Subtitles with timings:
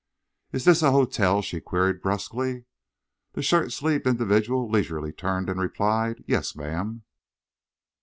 [0.51, 2.65] "Is this a hotel?" she queried, brusquely.
[3.33, 7.03] The shirt sleeved individual leisurely turned and replied, "Yes, ma'am."